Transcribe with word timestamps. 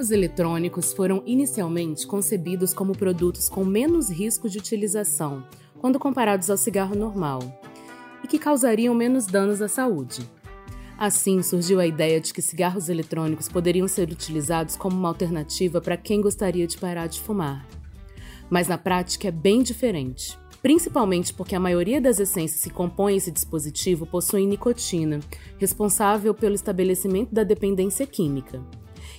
Cigarros 0.00 0.10
eletrônicos 0.10 0.92
foram 0.92 1.22
inicialmente 1.26 2.06
concebidos 2.06 2.72
como 2.72 2.96
produtos 2.96 3.48
com 3.48 3.64
menos 3.64 4.08
risco 4.08 4.48
de 4.48 4.58
utilização 4.58 5.44
quando 5.78 5.98
comparados 5.98 6.48
ao 6.48 6.56
cigarro 6.56 6.94
normal 6.94 7.40
e 8.24 8.26
que 8.26 8.38
causariam 8.38 8.94
menos 8.94 9.26
danos 9.26 9.60
à 9.60 9.68
saúde. 9.68 10.22
Assim, 10.98 11.42
surgiu 11.42 11.80
a 11.80 11.86
ideia 11.86 12.20
de 12.20 12.32
que 12.32 12.40
cigarros 12.40 12.88
eletrônicos 12.88 13.48
poderiam 13.48 13.86
ser 13.86 14.10
utilizados 14.10 14.76
como 14.76 14.96
uma 14.96 15.08
alternativa 15.08 15.80
para 15.80 15.96
quem 15.96 16.20
gostaria 16.20 16.66
de 16.66 16.78
parar 16.78 17.06
de 17.06 17.20
fumar. 17.20 17.66
Mas 18.48 18.68
na 18.68 18.78
prática 18.78 19.28
é 19.28 19.30
bem 19.30 19.62
diferente, 19.62 20.38
principalmente 20.62 21.32
porque 21.32 21.54
a 21.54 21.60
maioria 21.60 22.00
das 22.00 22.18
essências 22.18 22.62
que 22.62 22.70
compõem 22.70 23.16
esse 23.16 23.30
dispositivo 23.30 24.06
possuem 24.06 24.46
nicotina, 24.46 25.20
responsável 25.58 26.34
pelo 26.34 26.54
estabelecimento 26.54 27.34
da 27.34 27.44
dependência 27.44 28.06
química. 28.06 28.60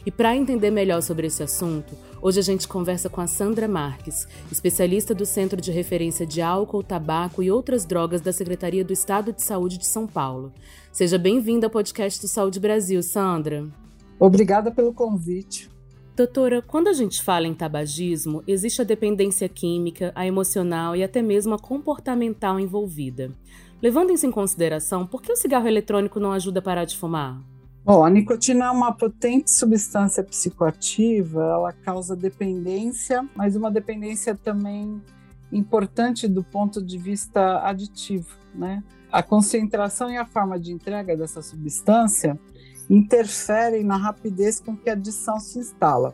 E 0.04 0.10
para 0.10 0.36
entender 0.36 0.72
melhor 0.72 1.02
sobre 1.02 1.28
esse 1.28 1.44
assunto, 1.44 1.96
hoje 2.20 2.40
a 2.40 2.44
gente 2.44 2.68
conversa 2.68 3.08
com 3.08 3.22
a 3.22 3.28
Sandra 3.28 3.68
Marques, 3.68 4.27
especialista 4.52 5.14
do 5.14 5.27
Centro 5.27 5.62
de 5.62 5.72
Referência 5.72 6.26
de 6.26 6.41
Álcool, 6.41 6.82
Tabaco 6.82 7.44
e 7.44 7.52
Outras 7.52 7.85
Drogas 7.85 8.20
da 8.20 8.34
Secretaria 8.34 8.84
do 8.84 8.91
Estado 8.91 9.32
de 9.32 9.44
Saúde 9.44 9.77
de 9.77 9.85
São 9.85 10.07
Paulo. 10.07 10.52
Seja 10.91 11.20
bem-vinda 11.20 11.68
ao 11.68 11.72
podcast 11.72 12.20
do 12.20 12.27
Saúde 12.27 12.60
Brasil, 12.60 13.04
Sandra. 13.04 13.68
Obrigada 14.20 14.72
pelo 14.72 14.91
convite. 14.91 15.70
Doutora, 16.16 16.63
quando 16.63 16.88
a 16.88 16.94
gente 16.94 17.22
fala 17.22 17.48
em 17.48 17.54
tabagismo, 17.54 18.44
existe 18.48 18.82
a 18.82 18.85
dependência 18.85 19.48
química, 19.48 20.12
a 20.16 20.26
emocional 20.26 20.96
e 20.96 21.04
até 21.04 21.22
mesmo 21.22 21.54
a 21.54 21.60
comportamental 21.60 22.60
envolvida. 22.60 23.32
Levando 23.82 24.12
isso 24.12 24.26
em 24.26 24.32
consideração, 24.32 25.05
por 25.05 25.22
que 25.22 25.32
o 25.32 25.35
cigarro 25.35 25.68
eletrônico 25.68 26.20
não 26.20 26.32
ajuda 26.32 26.60
a 26.60 26.62
parar 26.62 26.85
de 26.85 26.98
fumar? 26.98 27.41
Bom, 27.84 28.05
a 28.05 28.10
nicotina 28.12 28.65
é 28.65 28.70
uma 28.70 28.91
potente 28.91 29.49
substância 29.49 30.24
psicoativa, 30.24 31.41
ela 31.41 31.74
causa 31.74 32.15
dependência, 32.15 33.27
mas 33.35 33.55
uma 33.55 33.71
dependência 33.71 34.35
também 34.35 35.01
importante 35.51 36.27
do 36.27 36.43
ponto 36.43 36.79
de 36.79 36.98
vista 36.99 37.60
aditivo, 37.63 38.29
né? 38.54 38.84
A 39.12 39.23
concentração 39.23 40.12
e 40.12 40.18
a 40.18 40.26
forma 40.26 40.60
de 40.60 40.71
entrega 40.71 41.18
dessa 41.18 41.41
substância 41.41 42.40
interferem 42.88 43.84
na 43.84 43.98
rapidez 43.98 44.60
com 44.60 44.77
que 44.77 44.88
a 44.88 44.93
adição 44.93 45.40
se 45.40 45.57
instala. 45.57 46.13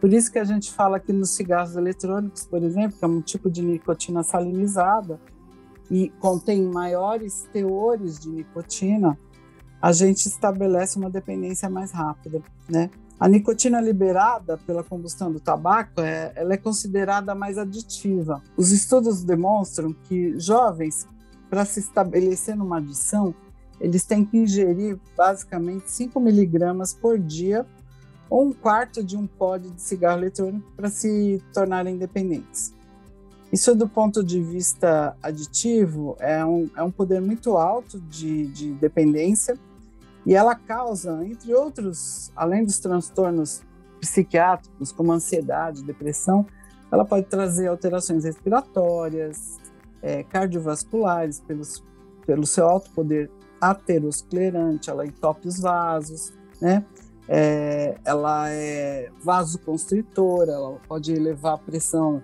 Por 0.00 0.12
isso 0.12 0.30
que 0.30 0.38
a 0.38 0.44
gente 0.44 0.70
fala 0.72 1.00
que 1.00 1.12
nos 1.12 1.30
cigarros 1.30 1.76
eletrônicos, 1.76 2.46
por 2.46 2.62
exemplo, 2.62 2.96
que 2.96 3.04
é 3.04 3.08
um 3.08 3.20
tipo 3.20 3.50
de 3.50 3.60
nicotina 3.60 4.22
salinizada 4.22 5.20
e 5.90 6.10
contém 6.20 6.62
maiores 6.62 7.48
teores 7.52 8.20
de 8.20 8.28
nicotina, 8.30 9.18
a 9.82 9.90
gente 9.90 10.26
estabelece 10.26 10.96
uma 10.96 11.10
dependência 11.10 11.68
mais 11.68 11.90
rápida, 11.90 12.40
né? 12.68 12.88
A 13.18 13.28
nicotina 13.28 13.80
liberada 13.80 14.56
pela 14.58 14.82
combustão 14.84 15.30
do 15.32 15.40
tabaco, 15.40 16.00
é, 16.00 16.32
ela 16.36 16.54
é 16.54 16.56
considerada 16.56 17.34
mais 17.34 17.58
aditiva. 17.58 18.40
Os 18.56 18.70
estudos 18.70 19.24
demonstram 19.24 19.92
que 19.92 20.38
jovens, 20.38 21.06
para 21.50 21.64
se 21.64 21.80
estabelecer 21.80 22.56
numa 22.56 22.78
adição, 22.78 23.34
eles 23.80 24.04
têm 24.04 24.24
que 24.24 24.36
ingerir 24.38 24.98
basicamente 25.16 25.90
5 25.90 26.18
miligramas 26.20 26.94
por 26.94 27.18
dia 27.18 27.66
ou 28.30 28.46
um 28.46 28.52
quarto 28.52 29.02
de 29.02 29.16
um 29.16 29.26
pó 29.26 29.56
de 29.56 29.70
cigarro 29.80 30.20
eletrônico 30.20 30.72
para 30.76 30.88
se 30.88 31.42
tornarem 31.52 31.96
dependentes. 31.96 32.72
Isso, 33.52 33.74
do 33.74 33.86
ponto 33.86 34.24
de 34.24 34.40
vista 34.40 35.14
aditivo, 35.22 36.16
é 36.18 36.44
um, 36.44 36.70
é 36.76 36.82
um 36.82 36.90
poder 36.90 37.20
muito 37.20 37.56
alto 37.56 38.00
de, 38.00 38.46
de 38.46 38.72
dependência 38.72 39.58
e 40.24 40.34
ela 40.34 40.54
causa, 40.54 41.24
entre 41.24 41.52
outros, 41.54 42.30
além 42.36 42.64
dos 42.64 42.78
transtornos 42.78 43.62
psiquiátricos, 44.00 44.92
como 44.92 45.12
ansiedade, 45.12 45.82
depressão, 45.82 46.46
ela 46.90 47.04
pode 47.04 47.26
trazer 47.26 47.68
alterações 47.68 48.24
respiratórias, 48.24 49.58
é, 50.02 50.22
cardiovasculares, 50.22 51.40
pelos, 51.40 51.82
pelo 52.26 52.46
seu 52.46 52.68
alto 52.68 52.90
poder 52.90 53.30
aterosclerante, 53.60 54.90
ela 54.90 55.06
entope 55.06 55.48
os 55.48 55.60
vasos, 55.60 56.32
né? 56.60 56.84
É, 57.28 57.96
ela 58.04 58.50
é 58.50 59.08
vasoconstritora, 59.24 60.52
ela 60.52 60.80
pode 60.88 61.12
elevar 61.12 61.54
a 61.54 61.58
pressão 61.58 62.22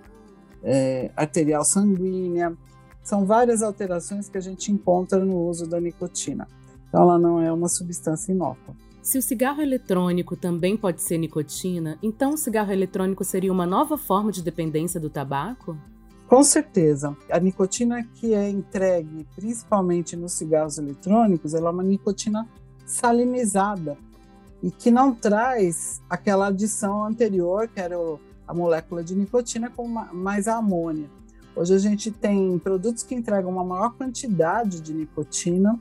é, 0.61 1.09
arterial 1.15 1.63
sanguínea. 1.63 2.55
São 3.01 3.25
várias 3.25 3.61
alterações 3.61 4.27
que 4.27 4.37
a 4.37 4.41
gente 4.41 4.71
encontra 4.71 5.23
no 5.23 5.37
uso 5.37 5.65
da 5.67 5.79
nicotina. 5.79 6.47
Então, 6.89 7.03
ela 7.03 7.17
não 7.17 7.39
é 7.39 7.51
uma 7.51 7.69
substância 7.69 8.31
inócua. 8.31 8.75
Se 9.01 9.17
o 9.17 9.21
cigarro 9.21 9.61
eletrônico 9.61 10.35
também 10.35 10.75
pode 10.75 11.01
ser 11.01 11.17
nicotina, 11.17 11.97
então 12.03 12.33
o 12.33 12.37
cigarro 12.37 12.71
eletrônico 12.71 13.23
seria 13.23 13.51
uma 13.51 13.65
nova 13.65 13.97
forma 13.97 14.31
de 14.31 14.43
dependência 14.43 14.99
do 14.99 15.09
tabaco? 15.09 15.77
Com 16.27 16.43
certeza. 16.43 17.17
A 17.31 17.39
nicotina 17.39 18.03
que 18.03 18.33
é 18.33 18.49
entregue 18.49 19.25
principalmente 19.35 20.15
nos 20.15 20.33
cigarros 20.33 20.77
eletrônicos, 20.77 21.53
ela 21.53 21.69
é 21.69 21.71
uma 21.71 21.83
nicotina 21.83 22.47
salinizada 22.85 23.97
e 24.61 24.69
que 24.69 24.91
não 24.91 25.15
traz 25.15 26.01
aquela 26.09 26.47
adição 26.47 27.03
anterior, 27.03 27.67
que 27.67 27.79
era 27.79 27.95
a 28.47 28.53
molécula 28.53 29.03
de 29.03 29.15
nicotina, 29.15 29.69
com 29.69 29.87
mais 29.87 30.47
a 30.47 30.57
amônia. 30.57 31.09
Hoje 31.55 31.73
a 31.73 31.79
gente 31.79 32.11
tem 32.11 32.59
produtos 32.59 33.01
que 33.01 33.15
entregam 33.15 33.49
uma 33.49 33.63
maior 33.63 33.93
quantidade 33.95 34.81
de 34.81 34.93
nicotina 34.93 35.79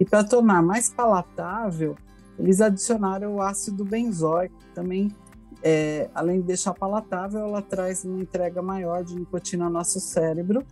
e 0.00 0.04
para 0.04 0.24
tornar 0.24 0.62
mais 0.62 0.88
palatável, 0.88 1.94
eles 2.38 2.62
adicionaram 2.62 3.34
o 3.34 3.42
ácido 3.42 3.84
benzoico, 3.84 4.56
também, 4.74 5.14
é, 5.62 6.08
além 6.14 6.40
de 6.40 6.46
deixar 6.46 6.72
palatável, 6.72 7.40
ela 7.40 7.60
traz 7.60 8.02
uma 8.02 8.18
entrega 8.18 8.62
maior 8.62 9.04
de 9.04 9.14
nicotina 9.14 9.66
ao 9.66 9.70
nosso 9.70 10.00
cérebro 10.00 10.64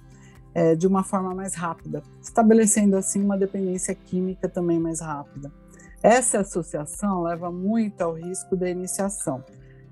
é, 0.54 0.74
de 0.74 0.86
uma 0.86 1.04
forma 1.04 1.34
mais 1.34 1.54
rápida, 1.54 2.02
estabelecendo 2.22 2.96
assim 2.96 3.22
uma 3.22 3.36
dependência 3.36 3.94
química 3.94 4.48
também 4.48 4.80
mais 4.80 5.00
rápida. 5.00 5.52
Essa 6.02 6.40
associação 6.40 7.22
leva 7.22 7.52
muito 7.52 8.00
ao 8.00 8.14
risco 8.14 8.56
da 8.56 8.70
iniciação, 8.70 9.44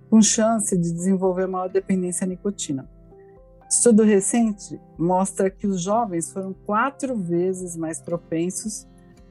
com 0.09 0.23
chance 0.23 0.75
de 0.79 0.91
desenvolver 0.91 1.47
maior 1.47 1.69
dependência 1.69 2.25
à 2.25 2.29
nicotina. 2.29 2.89
Estudo 3.69 4.03
recente 4.03 4.81
mostra 4.97 5.51
que 5.51 5.67
os 5.67 5.83
jovens 5.83 6.33
foram 6.33 6.55
quatro 6.65 7.15
vezes 7.17 7.77
mais 7.77 8.01
propensos 8.01 8.87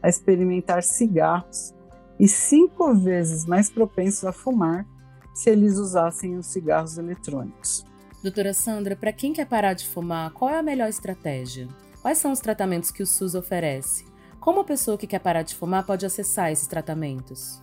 a 0.06 0.10
experimentar 0.10 0.84
cigarros 0.84 1.74
e 2.20 2.28
cinco 2.28 2.94
vezes 2.94 3.44
mais 3.44 3.72
propensos 3.72 4.24
a 4.24 4.32
fumar 4.32 4.86
se 5.34 5.50
eles 5.50 5.80
usassem 5.80 6.38
os 6.38 6.46
cigarros 6.46 7.00
eletrônicos. 7.00 7.84
Doutora 8.22 8.54
Sandra, 8.54 8.96
para 8.96 9.12
quem 9.12 9.34
quer 9.34 9.48
parar 9.48 9.74
de 9.74 9.88
fumar, 9.88 10.32
qual 10.32 10.52
é 10.52 10.60
a 10.60 10.64
melhor 10.64 10.88
estratégia? 10.88 11.68
Quais 12.04 12.20
são 12.20 12.32
os 12.32 12.40
tratamentos 12.40 12.92
que 12.92 13.02
o 13.02 13.06
SUS 13.06 13.34
oferece? 13.34 14.06
Como 14.40 14.60
a 14.60 14.64
pessoa 14.64 14.96
que 14.96 15.08
quer 15.08 15.20
parar 15.20 15.42
de 15.42 15.56
fumar 15.56 15.84
pode 15.84 16.06
acessar 16.06 16.52
esses 16.52 16.68
tratamentos? 16.68 17.60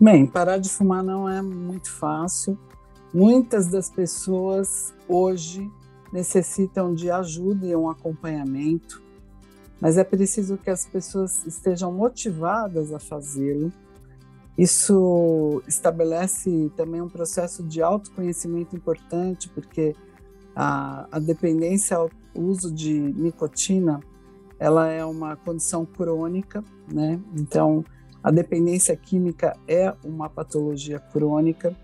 Bem, 0.00 0.26
parar 0.26 0.56
de 0.56 0.70
fumar 0.70 1.04
não 1.04 1.28
é 1.28 1.42
muito 1.42 1.92
fácil. 1.92 2.58
Muitas 3.12 3.68
das 3.68 3.90
pessoas 3.90 4.94
hoje 5.06 5.70
necessitam 6.10 6.94
de 6.94 7.10
ajuda 7.10 7.66
e 7.66 7.76
um 7.76 7.90
acompanhamento 7.90 9.05
mas 9.80 9.98
é 9.98 10.04
preciso 10.04 10.56
que 10.56 10.70
as 10.70 10.86
pessoas 10.86 11.44
estejam 11.46 11.92
motivadas 11.92 12.92
a 12.92 12.98
fazê-lo. 12.98 13.72
Isso 14.56 15.62
estabelece 15.68 16.70
também 16.76 17.00
um 17.02 17.08
processo 17.08 17.62
de 17.62 17.82
autoconhecimento 17.82 18.74
importante, 18.74 19.48
porque 19.50 19.94
a, 20.54 21.06
a 21.12 21.18
dependência 21.18 21.96
ao 21.96 22.10
uso 22.34 22.72
de 22.72 22.98
nicotina 22.98 24.00
ela 24.58 24.88
é 24.88 25.04
uma 25.04 25.36
condição 25.36 25.84
crônica, 25.84 26.64
né? 26.90 27.20
Então, 27.34 27.84
a 28.22 28.30
dependência 28.30 28.96
química 28.96 29.56
é 29.68 29.94
uma 30.02 30.30
patologia 30.30 30.98
crônica 30.98 31.76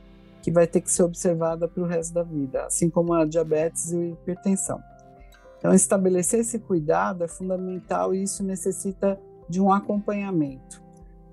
que 0.42 0.50
vai 0.50 0.66
ter 0.66 0.80
que 0.80 0.90
ser 0.90 1.02
observada 1.02 1.68
para 1.68 1.82
o 1.82 1.86
resto 1.86 2.14
da 2.14 2.22
vida, 2.22 2.64
assim 2.64 2.90
como 2.90 3.12
a 3.12 3.24
diabetes 3.24 3.92
e 3.92 3.96
a 3.96 4.06
hipertensão. 4.08 4.82
Então, 5.62 5.73
estabelecer 5.73 6.41
esse 6.41 6.59
cuidado 6.59 7.23
é 7.23 7.29
fundamental 7.29 8.12
e 8.12 8.20
isso 8.20 8.43
necessita 8.43 9.17
de 9.49 9.61
um 9.61 9.73
acompanhamento 9.73 10.82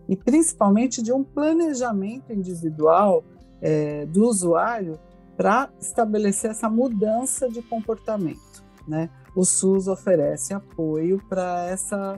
e 0.07 0.15
principalmente 0.15 1.01
de 1.01 1.11
um 1.11 1.23
planejamento 1.23 2.31
individual 2.31 3.23
é, 3.59 4.05
do 4.05 4.27
usuário 4.27 4.99
para 5.35 5.71
estabelecer 5.81 6.51
essa 6.51 6.69
mudança 6.69 7.49
de 7.49 7.63
comportamento. 7.63 8.63
Né? 8.87 9.09
O 9.35 9.43
SUS 9.43 9.87
oferece 9.87 10.53
apoio 10.53 11.19
para 11.27 11.65
essa 11.65 12.15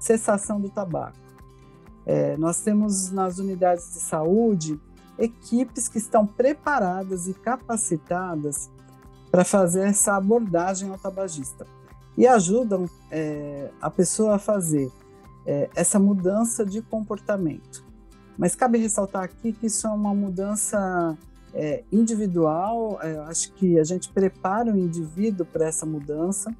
cessação 0.00 0.60
do 0.60 0.68
tabaco. 0.68 1.16
É, 2.04 2.36
nós 2.38 2.60
temos 2.60 3.12
nas 3.12 3.38
unidades 3.38 3.92
de 3.92 4.00
saúde 4.00 4.80
equipes 5.16 5.88
que 5.88 5.98
estão 5.98 6.26
preparadas 6.26 7.28
e 7.28 7.34
capacitadas 7.34 8.68
para 9.32 9.44
fazer 9.46 9.88
essa 9.88 10.14
abordagem 10.14 10.90
ao 10.90 10.98
tabagista 10.98 11.66
e 12.18 12.26
ajudam 12.26 12.84
é, 13.10 13.70
a 13.80 13.90
pessoa 13.90 14.34
a 14.34 14.38
fazer 14.38 14.92
é, 15.46 15.70
essa 15.74 15.98
mudança 15.98 16.66
de 16.66 16.82
comportamento. 16.82 17.82
Mas 18.36 18.54
cabe 18.54 18.76
ressaltar 18.76 19.22
aqui 19.22 19.54
que 19.54 19.66
isso 19.66 19.86
é 19.86 19.90
uma 19.90 20.14
mudança 20.14 21.16
é, 21.54 21.82
individual, 21.90 22.98
é, 23.02 23.16
acho 23.20 23.54
que 23.54 23.78
a 23.78 23.84
gente 23.84 24.10
prepara 24.10 24.70
o 24.70 24.78
indivíduo 24.78 25.46
para 25.46 25.66
essa 25.66 25.86
mudança, 25.86 26.54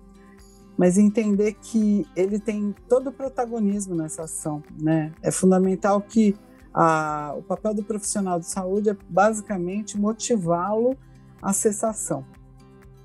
mas 0.76 0.96
entender 0.96 1.52
que 1.60 2.06
ele 2.16 2.38
tem 2.40 2.74
todo 2.88 3.08
o 3.08 3.12
protagonismo 3.12 3.94
nessa 3.94 4.22
ação. 4.22 4.62
Né? 4.80 5.12
É 5.20 5.30
fundamental 5.30 6.00
que 6.00 6.34
a, 6.72 7.34
o 7.36 7.42
papel 7.42 7.74
do 7.74 7.82
profissional 7.82 8.40
de 8.40 8.46
saúde 8.46 8.88
é 8.88 8.96
basicamente 9.10 9.98
motivá-lo 9.98 10.96
à 11.42 11.52
cessação. 11.52 12.24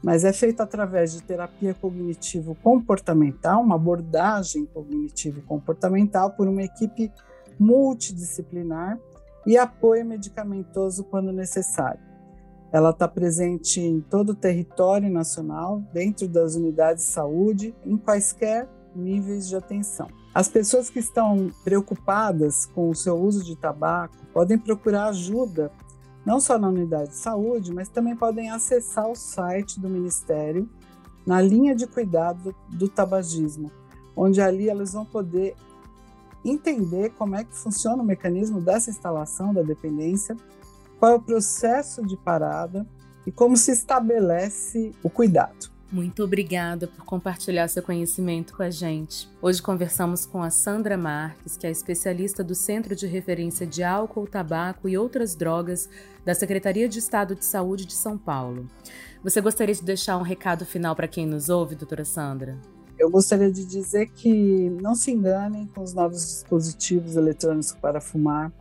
Mas 0.03 0.23
é 0.23 0.31
feito 0.31 0.61
através 0.61 1.11
de 1.11 1.23
terapia 1.23 1.73
cognitivo-comportamental, 1.73 3.61
uma 3.61 3.75
abordagem 3.75 4.65
cognitivo-comportamental 4.65 6.31
por 6.31 6.47
uma 6.47 6.63
equipe 6.63 7.11
multidisciplinar 7.59 8.99
e 9.45 9.57
apoio 9.57 10.05
medicamentoso 10.05 11.03
quando 11.05 11.31
necessário. 11.31 12.01
Ela 12.71 12.89
está 12.89 13.07
presente 13.07 13.79
em 13.79 14.01
todo 14.01 14.31
o 14.31 14.35
território 14.35 15.09
nacional, 15.09 15.81
dentro 15.93 16.27
das 16.27 16.55
unidades 16.55 17.05
de 17.05 17.11
saúde, 17.11 17.73
em 17.85 17.97
quaisquer 17.97 18.67
níveis 18.93 19.47
de 19.47 19.55
atenção. 19.55 20.07
As 20.33 20.47
pessoas 20.47 20.89
que 20.89 20.99
estão 20.99 21.49
preocupadas 21.63 22.65
com 22.65 22.89
o 22.89 22.95
seu 22.95 23.15
uso 23.15 23.43
de 23.43 23.55
tabaco 23.55 24.15
podem 24.33 24.57
procurar 24.57 25.07
ajuda, 25.07 25.71
não 26.27 26.41
só 26.41 26.59
na 26.59 26.67
unidade 26.67 27.11
de 27.11 27.15
saúde, 27.15 27.73
mas 27.73 27.87
também 27.87 28.13
podem 28.13 28.51
acessar 28.51 29.09
o 29.09 29.15
site 29.15 29.79
do 29.79 29.87
Ministério 29.87 30.69
na 31.25 31.39
linha 31.39 31.73
de 31.73 31.87
cuidado 31.87 32.53
do 32.67 32.89
tabagismo, 32.89 33.71
onde 34.13 34.41
ali 34.41 34.67
elas 34.67 34.91
vão 34.91 35.05
poder 35.05 35.55
entender 36.43 37.11
como 37.11 37.37
é 37.37 37.45
que 37.45 37.55
funciona 37.55 38.03
o 38.03 38.05
mecanismo 38.05 38.59
dessa 38.59 38.89
instalação 38.89 39.53
da 39.53 39.61
dependência, 39.61 40.35
qual 40.99 41.13
é 41.13 41.15
o 41.15 41.21
processo 41.21 42.05
de 42.05 42.17
parada 42.17 42.85
e 43.25 43.31
como 43.31 43.55
se 43.55 43.71
estabelece 43.71 44.91
o 45.01 45.09
cuidado. 45.09 45.71
Muito 45.89 46.21
obrigada 46.21 46.85
por 46.85 47.05
compartilhar 47.05 47.65
seu 47.69 47.81
conhecimento 47.81 48.53
com 48.53 48.61
a 48.61 48.69
gente. 48.69 49.29
Hoje 49.41 49.61
conversamos 49.61 50.25
com 50.25 50.43
a 50.43 50.49
Sandra 50.49 50.97
Marques, 50.97 51.55
que 51.55 51.65
é 51.65 51.71
especialista 51.71 52.43
do 52.43 52.53
Centro 52.53 52.93
de 52.93 53.07
Referência 53.07 53.65
de 53.65 53.83
Álcool, 53.83 54.27
Tabaco 54.27 54.89
e 54.89 54.97
Outras 54.97 55.33
Drogas 55.33 55.89
da 56.25 56.35
Secretaria 56.35 56.89
de 56.89 56.99
Estado 56.99 57.35
de 57.35 57.45
Saúde 57.45 57.85
de 57.85 57.93
São 57.93 58.17
Paulo. 58.17 58.67
Você 59.23 59.39
gostaria 59.39 59.73
de 59.73 59.81
deixar 59.81 60.17
um 60.17 60.23
recado 60.23 60.65
final 60.65 60.93
para 60.93 61.07
quem 61.07 61.25
nos 61.25 61.47
ouve, 61.47 61.73
doutora 61.73 62.03
Sandra? 62.03 62.57
Eu 62.99 63.09
gostaria 63.09 63.49
de 63.49 63.63
dizer 63.65 64.09
que 64.09 64.69
não 64.81 64.93
se 64.93 65.11
enganem 65.11 65.67
com 65.67 65.81
os 65.81 65.93
novos 65.93 66.19
dispositivos 66.19 67.15
eletrônicos 67.15 67.71
para 67.71 68.01
fumar. 68.01 68.51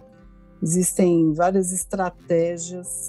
Existem 0.63 1.33
várias 1.33 1.73
estratégias 1.73 3.09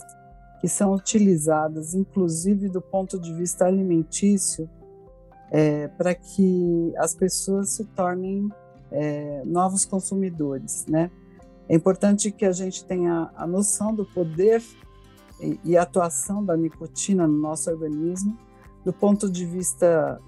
que 0.67 0.73
são 0.73 0.93
utilizadas, 0.93 1.93
inclusive 1.93 2.67
do 2.67 2.81
ponto 2.81 3.17
de 3.17 3.33
vista 3.33 3.65
alimentício, 3.65 4.69
é, 5.49 5.87
para 5.87 6.13
que 6.13 6.93
as 6.97 7.15
pessoas 7.15 7.69
se 7.69 7.85
tornem 7.85 8.49
é, 8.91 9.43
novos 9.45 9.85
consumidores, 9.85 10.85
né? 10.85 11.09
É 11.69 11.75
importante 11.75 12.33
que 12.33 12.43
a 12.43 12.51
gente 12.51 12.83
tenha 12.83 13.31
a 13.33 13.47
noção 13.47 13.95
do 13.95 14.03
poder 14.03 14.61
e, 15.39 15.57
e 15.63 15.77
atuação 15.77 16.43
da 16.43 16.57
nicotina 16.57 17.25
no 17.25 17.37
nosso 17.37 17.69
organismo, 17.71 18.37
do 18.83 18.91
ponto 18.91 19.31
de 19.31 19.45
vista 19.45 20.19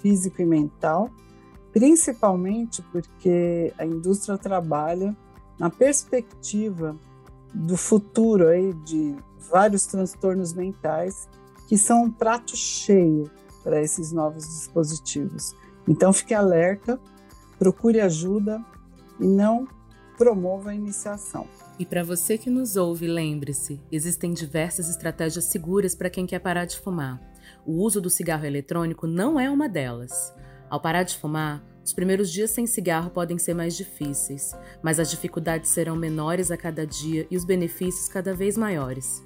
físico 0.00 0.40
e 0.40 0.46
mental, 0.46 1.10
principalmente 1.72 2.80
porque 2.92 3.74
a 3.76 3.84
indústria 3.84 4.38
trabalha 4.38 5.16
na 5.58 5.68
perspectiva 5.68 6.96
do 7.54 7.76
futuro 7.76 8.48
aí 8.48 8.72
de 8.84 9.16
vários 9.50 9.86
transtornos 9.86 10.52
mentais 10.52 11.28
que 11.68 11.78
são 11.78 12.04
um 12.04 12.10
prato 12.10 12.56
cheio 12.56 13.30
para 13.62 13.80
esses 13.80 14.12
novos 14.12 14.44
dispositivos. 14.44 15.54
Então 15.88 16.12
fique 16.12 16.34
alerta, 16.34 17.00
procure 17.58 18.00
ajuda 18.00 18.62
e 19.20 19.26
não 19.26 19.66
promova 20.18 20.70
a 20.70 20.74
iniciação. 20.74 21.46
E 21.78 21.84
para 21.84 22.04
você 22.04 22.38
que 22.38 22.50
nos 22.50 22.76
ouve, 22.76 23.06
lembre-se: 23.06 23.80
existem 23.90 24.32
diversas 24.32 24.88
estratégias 24.88 25.46
seguras 25.46 25.94
para 25.94 26.10
quem 26.10 26.26
quer 26.26 26.38
parar 26.38 26.64
de 26.66 26.78
fumar. 26.78 27.20
O 27.66 27.72
uso 27.82 28.00
do 28.00 28.10
cigarro 28.10 28.44
eletrônico 28.44 29.06
não 29.06 29.40
é 29.40 29.50
uma 29.50 29.68
delas. 29.68 30.32
Ao 30.70 30.80
parar 30.80 31.02
de 31.02 31.16
fumar, 31.16 31.64
os 31.84 31.92
primeiros 31.92 32.32
dias 32.32 32.50
sem 32.50 32.66
cigarro 32.66 33.10
podem 33.10 33.38
ser 33.38 33.54
mais 33.54 33.76
difíceis, 33.76 34.56
mas 34.82 34.98
as 34.98 35.08
dificuldades 35.10 35.70
serão 35.70 35.94
menores 35.94 36.50
a 36.50 36.56
cada 36.56 36.84
dia 36.86 37.26
e 37.30 37.36
os 37.36 37.44
benefícios 37.44 38.08
cada 38.08 38.34
vez 38.34 38.56
maiores. 38.56 39.22